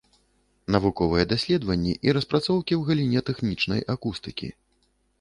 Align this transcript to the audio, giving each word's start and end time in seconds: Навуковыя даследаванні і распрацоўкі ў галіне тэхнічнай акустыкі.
Навуковыя 0.75 1.23
даследаванні 1.33 1.93
і 2.09 2.17
распрацоўкі 2.19 2.73
ў 2.79 2.81
галіне 2.91 3.19
тэхнічнай 3.31 3.89
акустыкі. 3.99 4.55